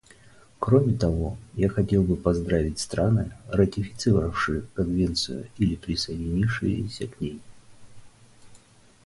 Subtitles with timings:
[0.57, 7.39] Кроме того, я хотел бы поздравить страны, ратифицировавшие Конвенцию или присоединившиеся к ней.